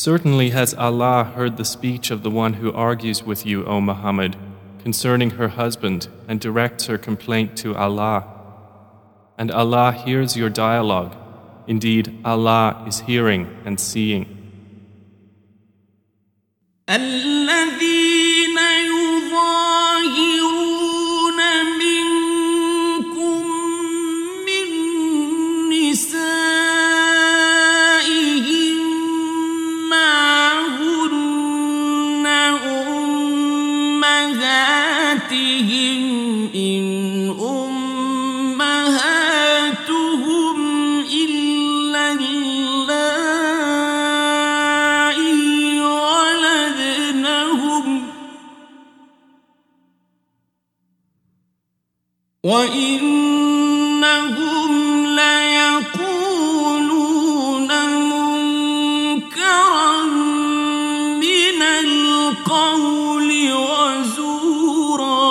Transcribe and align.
Certainly 0.00 0.48
has 0.48 0.72
Allah 0.72 1.24
heard 1.24 1.58
the 1.58 1.64
speech 1.66 2.10
of 2.10 2.22
the 2.22 2.30
one 2.30 2.54
who 2.54 2.72
argues 2.72 3.22
with 3.22 3.44
you, 3.44 3.66
O 3.66 3.82
Muhammad, 3.82 4.34
concerning 4.82 5.32
her 5.32 5.48
husband 5.48 6.08
and 6.26 6.40
directs 6.40 6.86
her 6.86 6.96
complaint 6.96 7.54
to 7.58 7.76
Allah. 7.76 8.24
And 9.36 9.50
Allah 9.50 9.92
hears 9.92 10.38
your 10.38 10.48
dialogue. 10.48 11.14
Indeed, 11.66 12.18
Allah 12.24 12.82
is 12.88 13.00
hearing 13.00 13.54
and 13.66 13.78
seeing. 13.78 14.24
وإنهم 52.50 54.42
ليقولون 55.06 56.10
منكرا 58.10 59.92
من 61.24 61.58
القول 61.62 63.30
وزورا. 63.52 65.30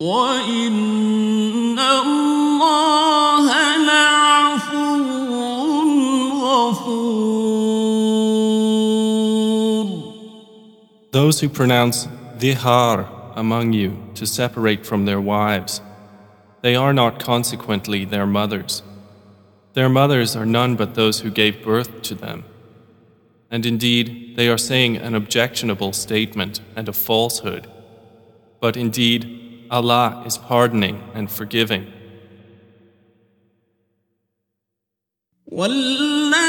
وإن 0.00 1.78
الله 1.78 3.46
لعفو 3.76 4.90
غفور. 6.42 7.44
Those 11.12 11.36
who 11.40 11.48
pronounce 11.48 11.98
dihar 12.37 13.07
among 13.35 13.73
you 13.73 13.97
to 14.15 14.25
separate 14.25 14.85
from 14.85 15.05
their 15.05 15.21
wives, 15.21 15.81
they 16.61 16.75
are 16.75 16.93
not 16.93 17.19
consequently 17.19 18.05
their 18.05 18.25
mothers. 18.25 18.83
Their 19.73 19.89
mothers 19.89 20.35
are 20.35 20.45
none 20.45 20.75
but 20.75 20.95
those 20.95 21.21
who 21.21 21.31
gave 21.31 21.63
birth 21.63 22.01
to 22.03 22.15
them. 22.15 22.43
And 23.51 23.65
indeed, 23.65 24.35
they 24.35 24.47
are 24.49 24.57
saying 24.57 24.97
an 24.97 25.15
objectionable 25.15 25.93
statement 25.93 26.59
and 26.75 26.87
a 26.89 26.93
falsehood. 26.93 27.67
But 28.59 28.75
indeed, 28.75 29.67
Allah 29.71 30.23
is 30.25 30.37
pardoning 30.37 31.01
and 31.13 31.31
forgiving. 31.31 31.93
والذين 35.51 36.42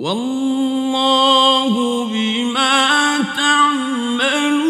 والله 0.00 1.74
بما 2.08 3.18
تعملون 3.36 4.66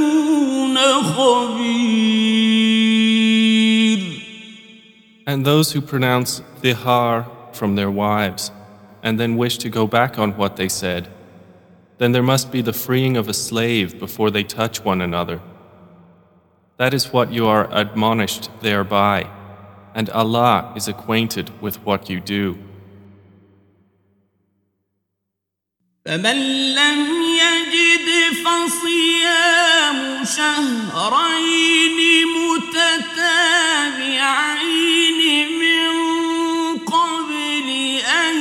خبير 1.03 1.97
And 5.28 5.44
those 5.44 5.72
who 5.72 5.81
pronounce 5.81 6.41
dihar 6.62 7.26
from 7.53 7.75
their 7.75 7.91
wives 7.91 8.53
and 9.03 9.19
then 9.19 9.37
wish 9.37 9.59
to 9.59 9.69
go 9.69 9.87
back 9.87 10.19
on 10.19 10.37
what 10.37 10.56
they 10.56 10.69
said, 10.69 11.09
then 11.98 12.12
there 12.12 12.22
must 12.22 12.53
be 12.53 12.62
the 12.62 12.72
freeing 12.72 13.16
of 13.16 13.28
a 13.28 13.34
slave 13.34 13.98
before 13.98 14.31
they 14.31 14.44
touch 14.44 14.84
one 14.84 15.00
another. 15.00 15.41
That 16.76 16.92
is 16.92 17.12
what 17.12 17.32
you 17.32 17.47
are 17.47 17.69
admonished 17.72 18.50
thereby, 18.60 19.28
and 19.94 20.10
Allah 20.10 20.72
is 20.76 20.88
acquainted 20.88 21.50
with 21.60 21.82
what 21.84 22.10
you 22.10 22.20
do. 22.20 22.59
فمن 26.06 26.73
لم 26.75 27.23
يجد 27.23 28.34
فصيام 28.34 30.25
شهرين 30.38 32.00
متتابعين 32.28 33.59
من 35.59 35.91
قبل 36.78 37.69
أن 38.25 38.35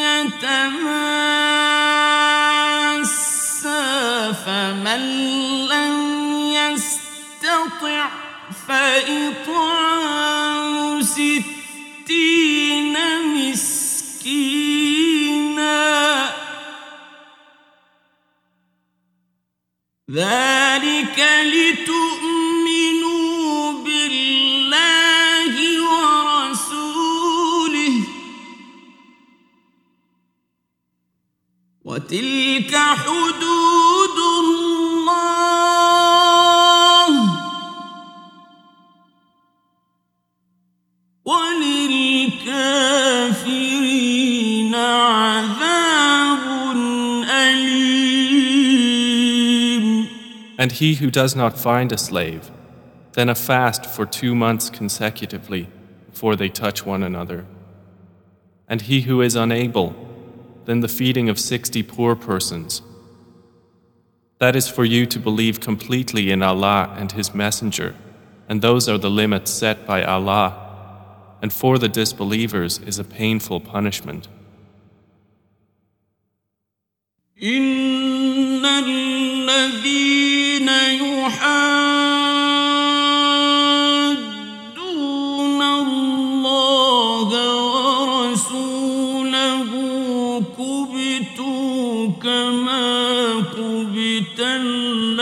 يتماسا 0.00 0.72
فمن 4.32 5.02
لم 5.68 5.96
يستطع 6.54 8.08
فإطعام 8.68 9.83
ذلك 20.14 21.18
لتؤمنوا 21.42 22.12
بالله 23.72 25.54
ورسوله. 25.90 26.94
وتلك 31.84 32.76
حدود 32.76 33.73
he 50.73 50.95
who 50.95 51.09
does 51.09 51.35
not 51.35 51.57
find 51.57 51.91
a 51.91 51.97
slave, 51.97 52.51
then 53.13 53.29
a 53.29 53.35
fast 53.35 53.85
for 53.85 54.05
two 54.05 54.35
months 54.35 54.69
consecutively 54.69 55.67
before 56.11 56.35
they 56.35 56.49
touch 56.49 56.85
one 56.85 57.03
another. 57.03 57.45
And 58.67 58.81
he 58.81 59.01
who 59.01 59.21
is 59.21 59.35
unable, 59.35 59.95
then 60.65 60.81
the 60.81 60.87
feeding 60.87 61.29
of 61.29 61.39
sixty 61.39 61.81
poor 61.81 62.15
persons. 62.15 62.81
That 64.39 64.55
is 64.55 64.67
for 64.69 64.85
you 64.85 65.05
to 65.07 65.19
believe 65.19 65.59
completely 65.59 66.31
in 66.31 66.41
Allah 66.41 66.93
and 66.97 67.11
His 67.11 67.33
Messenger, 67.33 67.95
and 68.47 68.61
those 68.61 68.87
are 68.87 68.97
the 68.97 69.09
limits 69.09 69.51
set 69.51 69.85
by 69.85 70.03
Allah. 70.03 70.65
And 71.41 71.51
for 71.53 71.77
the 71.77 71.89
disbelievers 71.89 72.79
is 72.79 72.99
a 72.99 73.03
painful 73.03 73.61
punishment. 73.61 74.27
إن 77.41 78.65
الذين 78.65 80.12
يحادون 81.34 81.74
الله 85.62 87.28
ورسوله 88.24 89.70
كبتوا 90.58 92.08
كما 92.22 92.86
كبت 93.40 94.38
الذين 94.40 95.20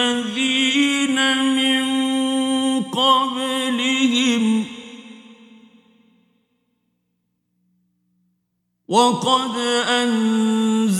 من 1.56 1.84
قبلهم. 2.82 4.44
وقد 8.88 9.56
أنزلنا 9.88 10.92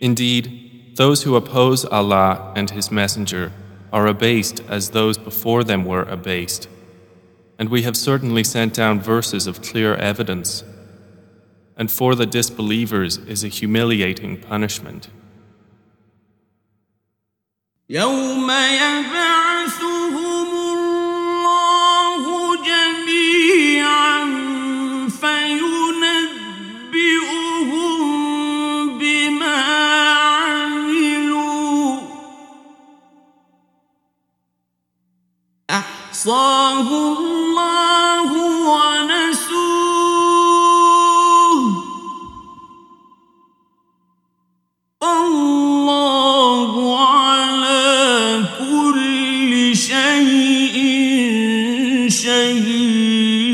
Indeed, 0.00 0.94
those 0.96 1.22
who 1.22 1.36
oppose 1.36 1.84
Allah 1.84 2.52
and 2.56 2.70
His 2.70 2.90
Messenger 2.90 3.52
are 3.92 4.06
abased 4.06 4.60
as 4.68 4.90
those 4.90 5.18
before 5.18 5.64
them 5.64 5.84
were 5.84 6.02
abased. 6.02 6.68
And 7.58 7.68
we 7.68 7.82
have 7.82 7.96
certainly 7.96 8.44
sent 8.44 8.74
down 8.74 9.00
verses 9.00 9.46
of 9.46 9.62
clear 9.62 9.94
evidence. 9.94 10.64
And 11.76 11.90
for 11.90 12.14
the 12.14 12.26
disbelievers 12.26 13.18
is 13.18 13.44
a 13.44 13.48
humiliating 13.48 14.40
punishment. 14.40 15.08
يوم 17.88 18.50
يبعثهم 18.50 19.99
أحصاه 36.20 36.88
الله 37.18 38.30
ونسوه 38.70 39.86
الله 45.02 46.72
على 47.06 48.44
كل 48.58 49.52
شيء 49.76 50.76
شهيد 52.08 53.46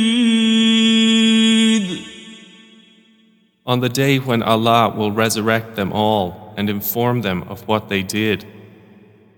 On 3.64 3.80
the 3.80 3.88
day 3.88 4.18
when 4.18 4.42
Allah 4.42 4.88
will 4.94 5.12
resurrect 5.12 5.76
them 5.76 5.92
all 5.92 6.52
and 6.56 6.68
inform 6.68 7.22
them 7.22 7.42
of 7.44 7.66
what 7.68 7.88
they 7.88 8.02
did, 8.02 8.44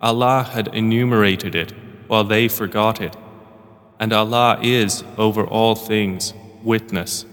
Allah 0.00 0.42
had 0.42 0.68
enumerated 0.68 1.54
it 1.54 1.72
while 2.08 2.24
they 2.24 2.48
forgot 2.48 3.00
it, 3.00 3.16
and 3.98 4.12
Allah 4.12 4.58
is 4.62 5.04
over 5.16 5.44
all 5.46 5.74
things 5.74 6.34
witness. 6.62 7.26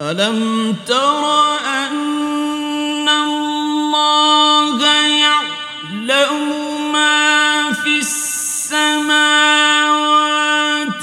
ألم 0.00 0.76
تر 0.86 1.58
أن 1.58 3.08
الله 3.08 4.78
يعلم 5.18 6.92
ما 6.92 7.72
في 7.72 7.98
السماوات 7.98 9.18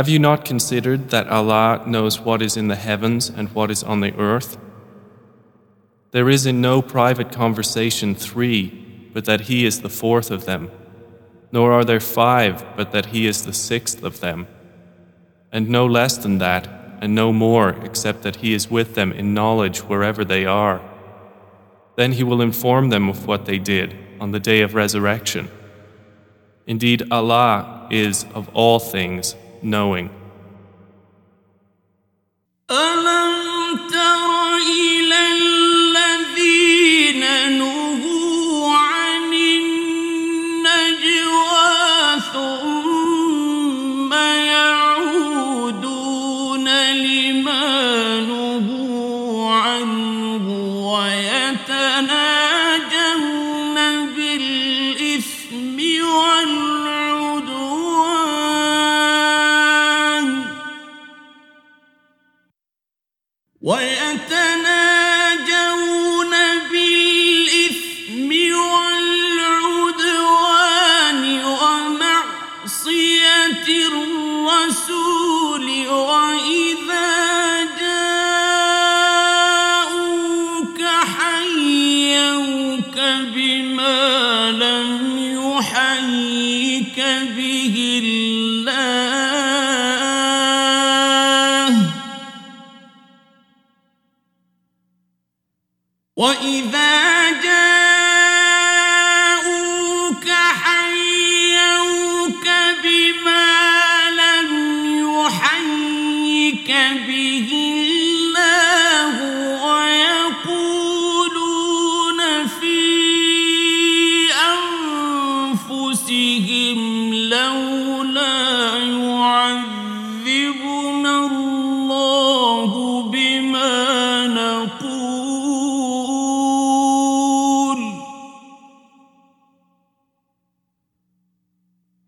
Have 0.00 0.08
you 0.08 0.18
not 0.18 0.46
considered 0.46 1.10
that 1.10 1.28
Allah 1.28 1.84
knows 1.86 2.20
what 2.20 2.40
is 2.40 2.56
in 2.56 2.68
the 2.68 2.74
heavens 2.74 3.28
and 3.28 3.50
what 3.50 3.70
is 3.70 3.82
on 3.84 4.00
the 4.00 4.14
earth? 4.16 4.56
There 6.12 6.30
is 6.30 6.46
in 6.46 6.62
no 6.62 6.80
private 6.80 7.30
conversation 7.30 8.14
three, 8.14 9.10
but 9.12 9.26
that 9.26 9.42
He 9.42 9.66
is 9.66 9.82
the 9.82 9.90
fourth 9.90 10.30
of 10.30 10.46
them, 10.46 10.70
nor 11.52 11.72
are 11.72 11.84
there 11.84 12.00
five, 12.00 12.64
but 12.76 12.92
that 12.92 13.12
He 13.12 13.26
is 13.26 13.44
the 13.44 13.52
sixth 13.52 14.02
of 14.02 14.20
them, 14.20 14.46
and 15.52 15.68
no 15.68 15.84
less 15.84 16.16
than 16.16 16.38
that, 16.38 16.66
and 17.02 17.14
no 17.14 17.30
more, 17.30 17.76
except 17.84 18.22
that 18.22 18.36
He 18.36 18.54
is 18.54 18.70
with 18.70 18.94
them 18.94 19.12
in 19.12 19.34
knowledge 19.34 19.80
wherever 19.80 20.24
they 20.24 20.46
are. 20.46 20.80
Then 21.96 22.12
He 22.12 22.24
will 22.24 22.40
inform 22.40 22.88
them 22.88 23.10
of 23.10 23.26
what 23.26 23.44
they 23.44 23.58
did 23.58 23.94
on 24.18 24.30
the 24.30 24.40
day 24.40 24.62
of 24.62 24.72
resurrection. 24.72 25.50
Indeed, 26.66 27.02
Allah 27.10 27.86
is 27.90 28.24
of 28.34 28.48
all 28.54 28.78
things 28.78 29.34
knowing. 29.62 30.10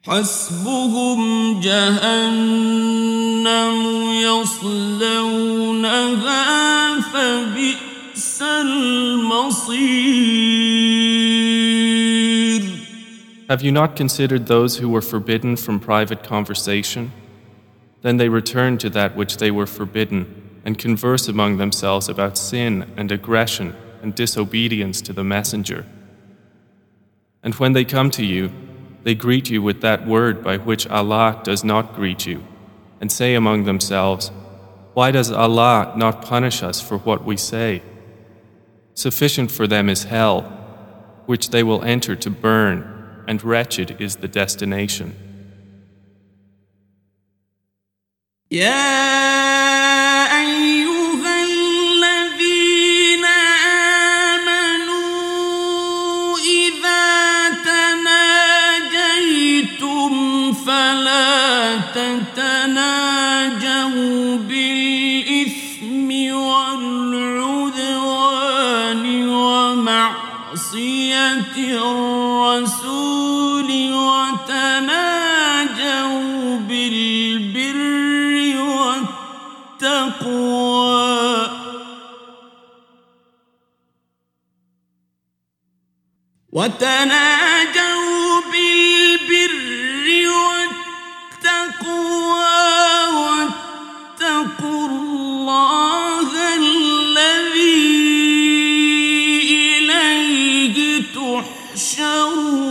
حسبهم 0.04 1.60
جهنم 1.60 3.48
يصلونها 4.24 5.98
فبئس 7.02 8.42
المصير 8.42 10.38
Have 13.50 13.62
you 13.62 13.72
not 13.72 13.96
considered 13.96 14.48
those 14.48 14.78
who 14.78 14.90
were 14.90 15.02
forbidden 15.02 15.56
from 15.56 15.80
private 15.80 16.22
conversation? 16.22 17.14
Then 18.02 18.18
they 18.18 18.28
return 18.30 18.78
to 18.80 18.90
that 18.90 19.16
which 19.16 19.38
they 19.38 19.52
were 19.52 19.66
forbidden 19.66 20.60
and 20.66 20.78
converse 20.78 21.30
among 21.30 21.56
themselves 21.58 22.10
about 22.10 22.38
sin 22.38 22.92
and 22.98 23.10
aggression 23.10 23.74
and 24.02 24.14
disobedience 24.14 25.02
to 25.02 25.14
the 25.14 25.24
Messenger. 25.24 25.86
And 27.42 27.56
when 27.56 27.72
they 27.72 27.86
come 27.86 28.12
to 28.12 28.26
you, 28.26 28.52
they 29.05 29.15
greet 29.15 29.51
you 29.51 29.63
with 29.63 29.81
that 29.81 30.07
word 30.07 30.43
by 30.43 30.57
which 30.57 30.87
Allah 30.87 31.41
does 31.43 31.65
not 31.65 31.95
greet 31.95 32.27
you, 32.27 32.45
and 33.01 33.11
say 33.11 33.35
among 33.35 33.65
themselves, 33.65 34.31
Why 34.95 35.11
does 35.11 35.31
Allah 35.31 35.93
not 35.97 36.23
punish 36.23 36.63
us 36.63 36.81
for 36.81 36.99
what 36.99 37.25
we 37.25 37.37
say? 37.37 37.83
Sufficient 38.95 39.51
for 39.51 39.67
them 39.67 39.89
is 39.89 40.05
hell, 40.05 40.43
which 41.27 41.51
they 41.51 41.63
will 41.63 41.83
enter 41.83 42.15
to 42.17 42.31
burn, 42.31 43.25
and 43.27 43.43
wretched 43.43 44.01
is 44.01 44.17
the 44.17 44.29
destination. 44.29 45.15
يا 48.51 49.32
وتناجوا 86.52 88.42
بالبر 88.52 90.08
والتقوى 91.38 91.88
واتقوا 93.18 94.86
الله 94.88 96.30
الذي 96.56 97.88
إليه 99.78 101.04
تحشرون 101.14 102.68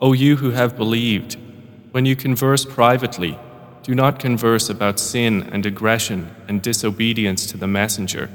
O 0.00 0.12
you 0.12 0.36
who 0.36 0.50
have 0.50 0.76
believed, 0.76 1.38
when 1.92 2.04
you 2.04 2.14
converse 2.14 2.66
privately, 2.66 3.38
do 3.82 3.94
not 3.94 4.18
converse 4.18 4.68
about 4.68 5.00
sin 5.00 5.48
and 5.50 5.64
aggression 5.64 6.34
and 6.46 6.60
disobedience 6.60 7.46
to 7.46 7.56
the 7.56 7.66
Messenger, 7.66 8.28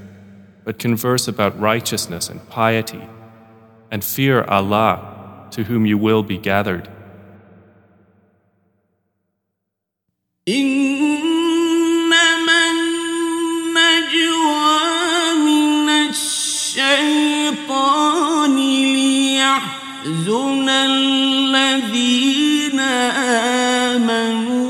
but 0.64 0.78
converse 0.78 1.28
about 1.28 1.60
righteousness 1.60 2.30
and 2.30 2.48
piety, 2.50 3.02
and 3.92 4.04
fear 4.04 4.44
Allah, 4.44 5.48
to 5.52 5.64
whom 5.64 5.86
you 5.86 5.98
will 5.98 6.24
be 6.24 6.38
gathered. 6.38 6.88
إنما 10.48 12.10
النجوى 13.70 14.40
من 15.46 15.90
الشيطان 16.10 17.36
ليحزن 18.96 20.70
الذين 20.70 22.00
آمنوا 23.90 24.70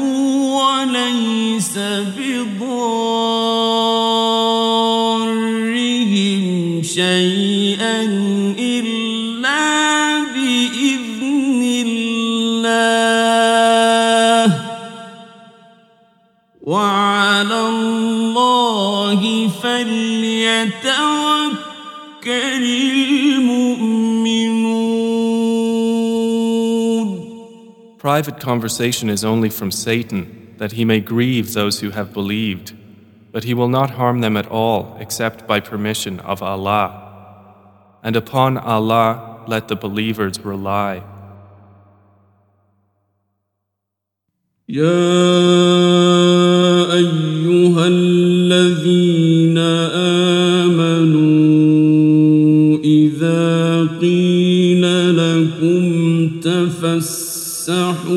وليس 0.60 1.78
بضارهم 1.78 3.33
شيئا 6.84 8.04
إلا 8.60 10.20
بإذن 10.34 11.62
الله 11.86 12.70
وعلى 16.62 17.60
الله 17.70 19.48
فليتوكل 19.48 21.00
المؤمنون 23.10 24.10
Private 28.00 28.40
conversation 28.40 29.10
is 29.10 29.26
only 29.26 29.50
from 29.50 29.72
Satan, 29.72 30.56
that 30.58 30.72
he 30.72 30.86
may 30.86 31.02
grieve 31.02 31.54
those 31.54 31.82
who 31.82 31.90
have 31.90 32.14
believed, 32.14 32.74
but 33.34 33.44
he 33.44 33.54
will 33.54 33.68
not 33.68 33.92
harm 33.92 34.22
them 34.22 34.36
at 34.38 34.48
all 34.48 34.98
except 35.00 35.48
by 35.48 35.60
permission 35.60 36.20
of 36.22 36.42
Allah. 36.42 36.88
And 38.04 38.16
upon 38.16 38.58
Allah 38.58 39.44
let 39.48 39.68
the 39.68 39.76
believers 39.76 40.40
rely. 40.40 41.04
يا 44.70 44.86
أيها 46.94 47.88
الذين 47.88 49.58
آمنوا 50.68 51.50
إذا 52.84 53.86
قيل 54.02 54.84
لكم 55.18 56.30
تفسحوا 56.40 58.10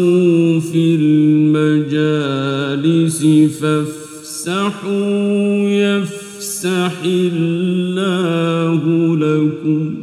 فافسحوا 4.47 5.69
يفسح 5.69 6.93
الله 7.05 8.81
لكم 9.17 9.95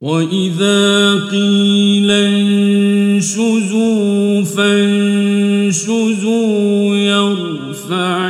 وإذا 0.00 1.14
قيل 1.30 2.10
انشزوا 2.10 3.62
فانشزوا 4.42 5.76
يرفع 6.96 8.28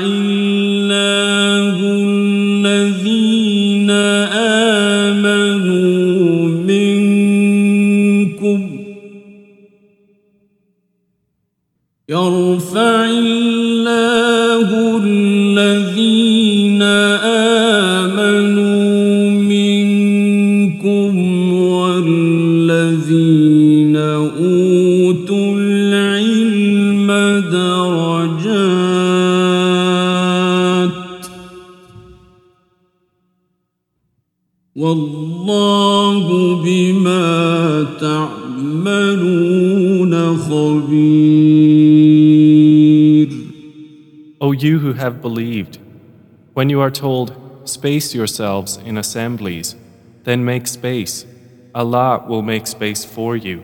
O 44.41 44.51
you 44.51 44.79
who 44.79 44.93
have 44.93 45.21
believed, 45.21 45.79
when 46.53 46.69
you 46.69 46.79
are 46.81 46.91
told, 46.91 47.67
space 47.69 48.13
yourselves 48.13 48.77
in 48.77 48.97
assemblies, 48.97 49.75
then 50.23 50.45
make 50.45 50.67
space, 50.67 51.25
Allah 51.73 52.23
will 52.27 52.41
make 52.41 52.67
space 52.67 53.03
for 53.03 53.35
you. 53.35 53.63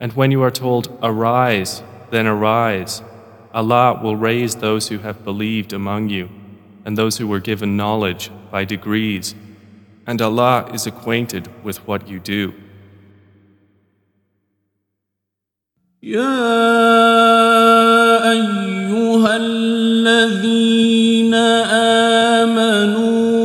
And 0.00 0.12
when 0.12 0.30
you 0.30 0.42
are 0.42 0.50
told, 0.50 0.98
arise, 1.02 1.82
then 2.10 2.26
arise, 2.26 3.02
Allah 3.52 4.00
will 4.02 4.16
raise 4.16 4.56
those 4.56 4.88
who 4.88 4.98
have 4.98 5.24
believed 5.24 5.72
among 5.72 6.08
you 6.08 6.28
and 6.84 6.98
those 6.98 7.18
who 7.18 7.26
were 7.26 7.40
given 7.40 7.76
knowledge 7.76 8.30
by 8.50 8.64
degrees, 8.64 9.34
and 10.06 10.20
Allah 10.20 10.70
is 10.74 10.86
acquainted 10.86 11.48
with 11.64 11.86
what 11.86 12.08
you 12.08 12.20
do. 12.20 12.52
يا 16.02 16.20
أيها 18.30 18.67
الذين 19.27 20.79
آمنوا 22.43 23.39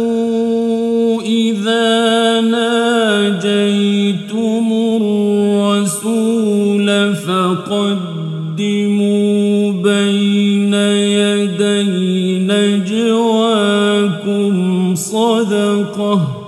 إذا 1.23 2.41
ناجيتم 2.41 3.87
الرسول 5.01 6.89
فقدموا 7.15 8.73
بين 9.73 10.75
يدي 10.75 12.39
نجواكم 12.39 13.95
صدقة 14.95 16.44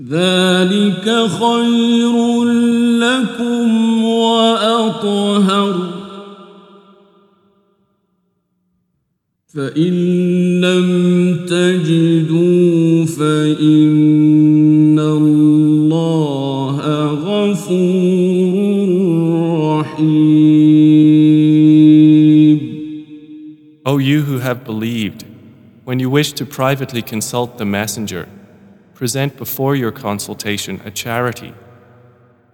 ذلك 0.00 1.04
خير 1.40 2.44
لكم 3.00 4.04
وأطهر 4.04 5.74
فإن 9.46 9.94
لم 10.60 11.36
تجدوا 11.46 13.06
فإن 13.06 14.98
الله 14.98 16.76
غفور 17.24 18.88
رحيم 19.80 21.06
O 23.86 23.98
you 23.98 24.22
who 24.22 24.38
have 24.40 24.64
believed, 24.64 25.24
when 25.84 26.00
you 26.00 26.10
wish 26.10 26.32
to 26.32 26.44
privately 26.44 27.00
consult 27.00 27.56
the 27.56 27.64
Messenger, 27.64 28.28
present 28.95 29.37
before 29.37 29.75
your 29.75 29.91
consultation 29.91 30.81
a 30.85 30.91
charity. 30.91 31.53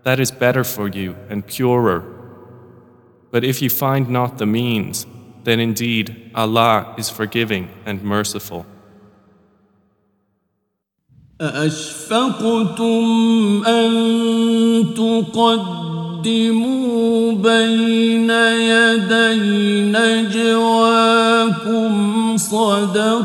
That 0.04 0.20
is 0.20 0.32
better 0.32 0.64
for 0.64 0.88
you 0.88 1.16
and 1.30 1.46
purer. 1.46 2.04
But 3.32 3.44
if 3.44 3.62
you 3.62 3.70
find 3.70 4.10
not 4.10 4.38
the 4.38 4.46
means, 4.46 5.06
then 5.44 5.60
indeed 5.60 6.32
Allah 6.34 6.96
is 6.98 7.10
forgiving 7.10 7.70
and 7.86 8.04
merciful. 8.04 8.66
أأشفقتم 11.42 13.06
أن 13.68 13.92
تقدموا 14.98 16.52
بين 17.32 18.30
يدي 18.30 19.82
نجواكم 19.92 21.88
صدقات 22.38 23.18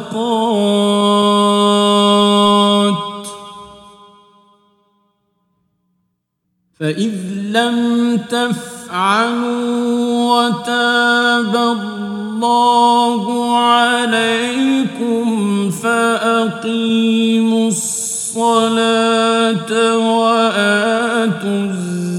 فإذ 6.79 7.13
لم 7.51 8.17
تفعلوا 8.29 9.67
وتاب 10.33 11.55
الله 11.55 13.23
عليكم 13.57 15.25
فأقيموا 15.71 17.67
الصلاة 17.67 19.17
وآتوا 19.97 21.65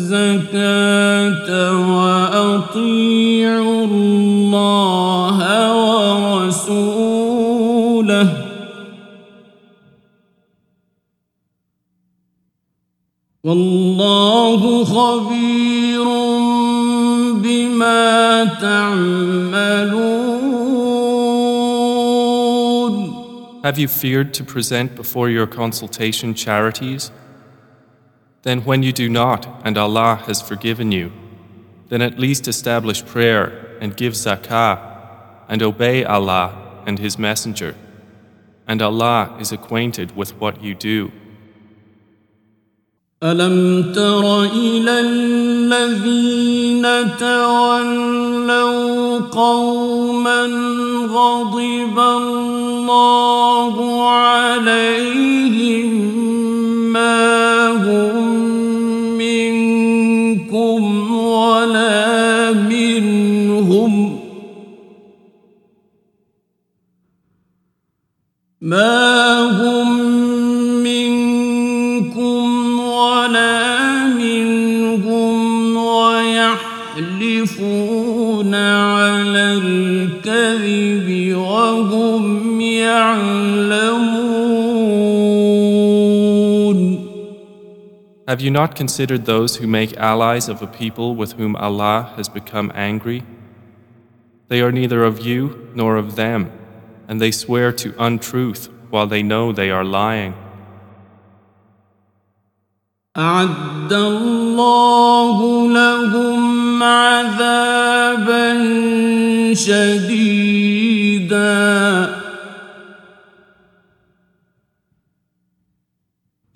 الزكاة 0.08 1.50
وأطيعوا 1.96 3.84
الله 3.84 5.27
والله 13.47 14.85
خبير 14.85 16.03
بما 17.41 18.45
تعملون 18.61 20.13
Have 23.63 23.79
you 23.79 23.87
feared 23.87 24.33
to 24.33 24.43
present 24.43 24.93
before 24.95 25.29
your 25.29 25.47
consultation 25.47 26.33
charities? 26.33 27.11
Then, 28.41 28.65
when 28.65 28.83
you 28.83 28.91
do 28.91 29.07
not, 29.07 29.47
and 29.63 29.77
Allah 29.77 30.21
has 30.27 30.41
forgiven 30.41 30.91
you, 30.91 31.13
then 31.87 32.01
at 32.01 32.19
least 32.19 32.49
establish 32.49 33.05
prayer 33.05 33.77
and 33.79 33.95
give 33.95 34.13
zakah 34.13 34.79
and 35.47 35.61
obey 35.63 36.03
Allah 36.03 36.81
and 36.85 36.99
His 36.99 37.17
Messenger. 37.17 37.75
And 38.67 38.81
Allah 38.81 39.37
is 39.39 39.53
acquainted 39.53 40.15
with 40.15 40.35
what 40.41 40.61
you 40.61 40.75
do. 40.75 41.11
ألم 43.22 43.84
تر 43.94 44.42
إلى 44.42 45.00
الذين 45.00 46.86
تولوا 47.18 49.18
قوما 49.18 50.42
غضب 51.10 51.98
الله 51.98 54.06
عليهم 54.08 55.90
ما 56.92 57.66
هم 57.66 58.38
منكم 59.18 61.10
ولا 61.10 62.52
منهم 62.52 64.18
ما 68.60 69.40
هم 69.42 69.77
الكذب 79.57 81.35
وهم 81.35 82.61
يعلمون 82.61 84.33
Have 88.25 88.39
you 88.39 88.51
not 88.51 88.75
considered 88.75 89.25
those 89.25 89.57
who 89.57 89.67
make 89.67 89.97
allies 89.97 90.47
of 90.47 90.61
a 90.61 90.67
people 90.67 91.13
with 91.13 91.33
whom 91.33 91.57
Allah 91.57 92.13
has 92.15 92.29
become 92.29 92.71
angry? 92.73 93.23
They 94.47 94.61
are 94.61 94.71
neither 94.71 95.03
of 95.03 95.25
you 95.25 95.69
nor 95.75 95.97
of 95.97 96.15
them, 96.15 96.49
and 97.07 97.19
they 97.19 97.31
swear 97.31 97.73
to 97.73 97.93
untruth 97.99 98.69
while 98.89 99.07
they 99.07 99.23
know 99.23 99.51
they 99.51 99.71
are 99.71 99.83
lying. 99.83 100.35
أعد 103.18 103.92
الله 103.92 105.68
لهم 105.72 106.82
عذابا 106.82 108.48
شديدا. 109.54 110.68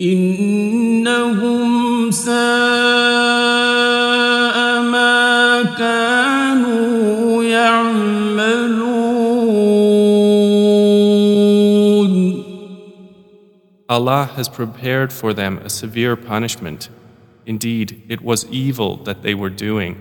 إنهم 0.01 2.11
ساء 2.11 2.42
Allah 13.88 14.26
has 14.36 14.48
prepared 14.48 15.12
for 15.12 15.32
them 15.32 15.58
a 15.58 15.70
severe 15.70 16.16
punishment. 16.16 16.88
Indeed, 17.46 18.02
it 18.08 18.20
was 18.20 18.44
evil 18.50 18.96
that 19.04 19.22
they 19.22 19.34
were 19.34 19.50
doing. 19.50 19.96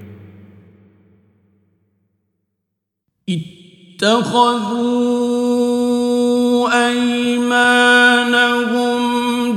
اتخذوا 3.97 6.87
أيمانهم 6.87 8.99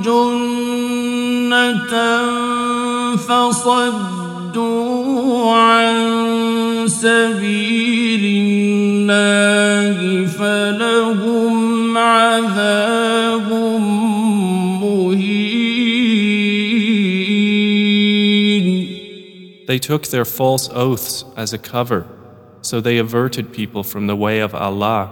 جنة 0.02 1.94
فصدوا 3.16 4.80
عن 5.52 5.94
سبيل 6.88 8.24
الله 8.44 10.26
فلهم 10.26 11.98
عذاب 11.98 13.48
They 19.66 19.78
took 19.78 20.06
their 20.08 20.24
false 20.24 20.70
oaths 20.70 21.24
as 21.36 21.52
a 21.52 21.58
cover, 21.58 22.06
so 22.62 22.80
they 22.80 22.96
averted 22.98 23.52
people 23.52 23.84
from 23.84 24.06
the 24.06 24.16
way 24.16 24.40
of 24.40 24.54
Allah, 24.54 25.10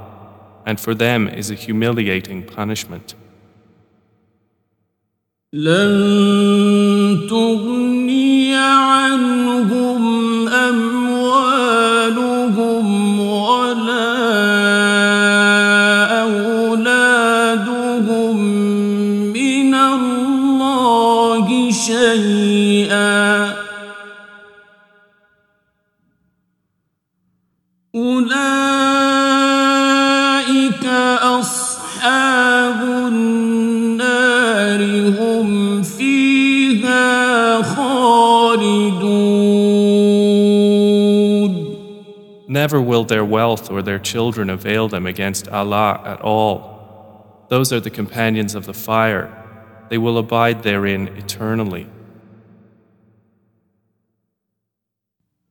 and 0.67 0.81
for 0.81 0.95
them 0.95 1.29
is 1.29 1.51
a 1.51 1.55
humiliating 1.55 2.45
punishment. 2.45 3.15
لن 5.53 7.27
تغني 7.31 8.55
عنهم 8.55 10.49
أموالهم 10.49 12.01
ولا 13.21 14.29
أولادهم 16.23 18.37
من 19.33 19.75
الله 19.75 21.71
شيئا 21.71 22.72
Never 42.63 42.81
will 42.81 43.05
their 43.05 43.25
wealth 43.25 43.71
or 43.71 43.83
their 43.83 43.99
children 43.99 44.49
avail 44.51 44.89
them 44.89 45.07
against 45.07 45.49
Allah 45.49 46.01
at 46.05 46.21
all. 46.21 47.47
Those 47.49 47.73
are 47.73 47.81
the 47.81 47.91
companions 47.91 48.55
of 48.55 48.67
the 48.67 48.75
fire. 48.75 49.35
They 49.89 49.99
will 49.99 50.19
abide 50.19 50.63
therein 50.63 51.09
eternally. 51.17 51.87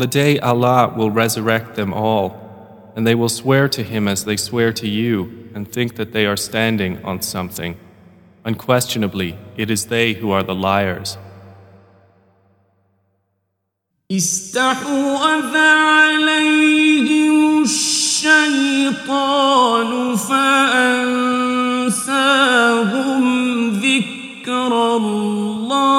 the 0.00 0.06
day 0.06 0.38
Allah 0.38 0.94
will 0.96 1.10
resurrect 1.10 1.76
them 1.76 1.92
all, 1.92 2.92
and 2.96 3.06
they 3.06 3.14
will 3.14 3.28
swear 3.28 3.68
to 3.68 3.82
Him 3.82 4.08
as 4.08 4.24
they 4.24 4.36
swear 4.36 4.72
to 4.72 4.88
you, 4.88 5.50
and 5.54 5.70
think 5.70 5.96
that 5.96 6.12
they 6.12 6.26
are 6.26 6.36
standing 6.36 7.04
on 7.04 7.22
something. 7.22 7.76
Unquestionably, 8.44 9.38
it 9.56 9.70
is 9.70 9.86
they 9.86 10.14
who 10.14 10.30
are 10.30 10.42
the 10.42 10.54
liars. 10.54 11.18
استحوذ 14.10 15.56
عليهم 15.56 17.62
الشيطان 17.62 19.06
فأنساهم 20.16 21.30
ذكر 23.70 24.96
الله 24.96 25.89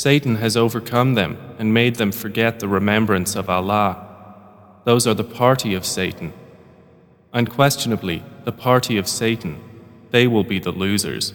Satan 0.00 0.36
has 0.36 0.56
overcome 0.56 1.14
them 1.14 1.38
and 1.58 1.72
made 1.72 1.96
them 1.96 2.12
forget 2.12 2.60
the 2.60 2.68
remembrance 2.68 3.34
of 3.34 3.48
Allah. 3.48 4.06
Those 4.84 5.06
are 5.06 5.14
the 5.14 5.24
party 5.24 5.74
of 5.74 5.86
Satan. 5.86 6.32
Unquestionably, 7.32 8.22
the 8.44 8.52
party 8.52 8.98
of 8.98 9.08
Satan, 9.08 9.58
they 10.10 10.26
will 10.26 10.44
be 10.44 10.58
the 10.58 10.70
losers. 10.72 11.32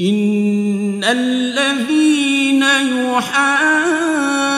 إن 0.00 1.04
الذين 1.04 2.62
يحادون 2.62 4.51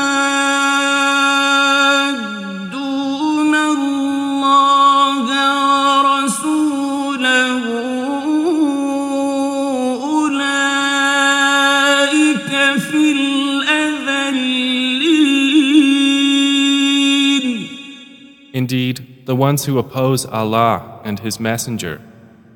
Indeed, 18.64 19.26
the 19.26 19.36
ones 19.36 19.64
who 19.64 19.78
oppose 19.78 20.26
Allah 20.26 21.00
and 21.04 21.20
His 21.20 21.38
Messenger, 21.38 22.00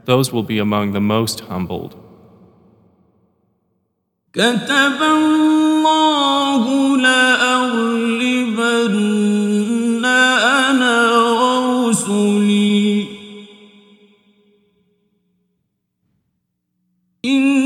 those 0.04 0.32
will 0.32 0.42
be 0.42 0.58
among 0.58 0.92
the 0.92 1.00
most 1.00 1.40
humbled. 1.40 1.96
كتب 4.32 5.02
الله 5.02 6.62
لأغلبن 6.96 8.54
أنا 10.04 11.16
ورسلي 11.94 13.06
إن 17.24 17.57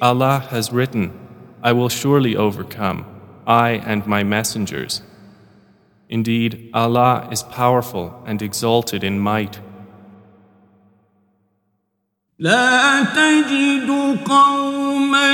Allah 0.00 0.46
has 0.50 0.72
written, 0.72 1.12
I 1.62 1.72
will 1.72 1.88
surely 1.88 2.36
overcome, 2.36 3.04
I 3.46 3.82
and 3.84 4.06
my 4.06 4.22
messengers. 4.22 5.02
Indeed, 6.08 6.70
Allah 6.72 7.28
is 7.30 7.42
powerful 7.42 8.22
and 8.26 8.42
exalted 8.42 9.04
in 9.04 9.18
might. 9.20 9.60
لا 12.38 13.02
تجد 13.02 13.90
قوما 14.24 15.30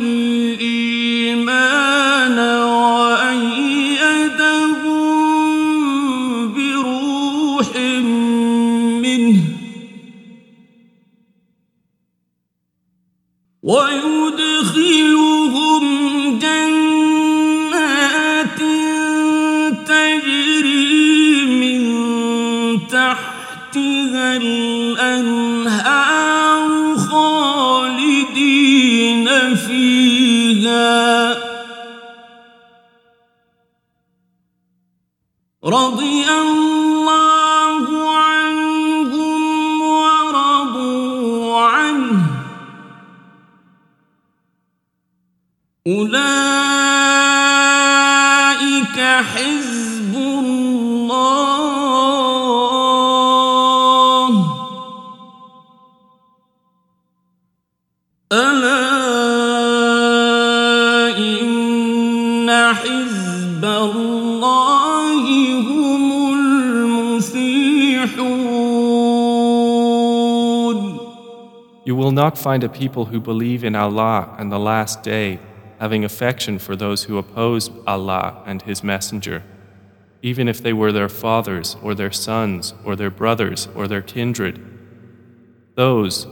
الإيمان 0.03 1.29
وأيدهم 2.69 4.19
بروح 6.57 7.71
إن 62.48 62.50
حزب 62.74 63.66
الله 63.66 65.26
هم 65.60 66.34
المفلحون 66.34 67.84
You 71.86 71.96
will 71.98 72.14
not 72.14 72.38
find 72.38 72.64
a 72.64 72.70
people 72.70 73.06
who 73.06 73.20
believe 73.20 73.66
in 73.66 73.76
Allah 73.76 74.34
and 74.38 74.50
the 74.50 74.58
Last 74.58 75.04
Day 75.04 75.40
having 75.80 76.06
affection 76.06 76.58
for 76.58 76.78
those 76.78 77.04
who 77.04 77.18
oppose 77.18 77.70
Allah 77.86 78.42
and 78.46 78.62
His 78.62 78.82
Messenger, 78.86 79.44
even 80.22 80.48
if 80.48 80.64
they 80.64 80.72
were 80.72 80.94
their 80.94 81.10
fathers 81.10 81.76
or 81.84 81.94
their 81.94 82.12
sons 82.12 82.74
or 82.86 82.96
their 82.96 83.10
brothers 83.10 83.68
or 83.76 83.90
their 83.90 84.02
kindred. 84.02 84.62
Those 85.76 86.26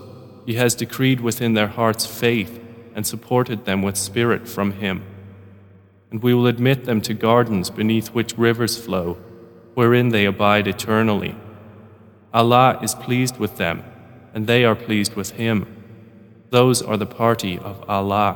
He 0.46 0.54
has 0.54 0.74
decreed 0.74 1.20
within 1.20 1.54
their 1.54 1.68
hearts 1.68 2.06
faith 2.06 2.62
and 2.96 3.06
supported 3.06 3.66
them 3.66 3.82
with 3.82 3.98
spirit 3.98 4.48
from 4.48 4.72
Him. 4.84 5.04
And 6.17 6.23
we 6.23 6.33
will 6.33 6.47
admit 6.47 6.87
them 6.87 7.03
to 7.03 7.13
gardens 7.13 7.69
beneath 7.69 8.09
which 8.15 8.39
rivers 8.39 8.79
flow, 8.79 9.19
wherein 9.75 10.09
they 10.09 10.25
abide 10.25 10.67
eternally. 10.67 11.37
Allah 12.33 12.79
is 12.83 12.95
pleased 12.95 13.37
with 13.37 13.59
them, 13.59 13.85
and 14.33 14.47
they 14.47 14.65
are 14.65 14.75
pleased 14.75 15.15
with 15.15 15.33
Him. 15.33 15.67
Those 16.49 16.81
are 16.81 16.97
the 16.97 17.05
party 17.05 17.59
of 17.59 17.85
Allah. 17.87 18.35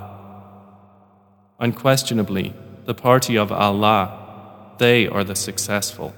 Unquestionably, 1.58 2.52
the 2.84 2.92
party 2.92 3.38
of 3.38 3.50
Allah, 3.50 4.74
they 4.76 5.08
are 5.08 5.24
the 5.24 5.34
successful. 5.34 6.12